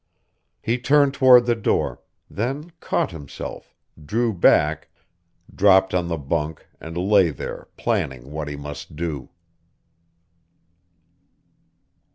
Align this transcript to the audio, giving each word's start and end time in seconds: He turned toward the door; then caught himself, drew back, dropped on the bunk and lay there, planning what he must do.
He 0.63 0.79
turned 0.79 1.13
toward 1.13 1.45
the 1.45 1.53
door; 1.53 2.01
then 2.27 2.71
caught 2.79 3.11
himself, 3.11 3.75
drew 4.03 4.33
back, 4.33 4.87
dropped 5.53 5.93
on 5.93 6.07
the 6.07 6.17
bunk 6.17 6.65
and 6.79 6.97
lay 6.97 7.29
there, 7.29 7.67
planning 7.77 8.31
what 8.31 8.47
he 8.47 8.55
must 8.55 8.95
do. 8.95 9.29